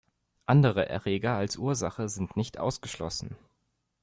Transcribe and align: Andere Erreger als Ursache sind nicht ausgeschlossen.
Andere 0.47 0.89
Erreger 0.89 1.35
als 1.35 1.57
Ursache 1.59 2.09
sind 2.09 2.35
nicht 2.35 2.57
ausgeschlossen. 2.57 3.35